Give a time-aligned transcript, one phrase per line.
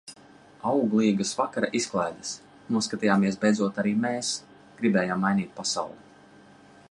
[0.69, 2.31] Auglīgas vakara izklaides.
[2.77, 4.33] Noskatījāmies beidzot arī "Mēs
[4.81, 6.01] gribējām mainīt pasauli".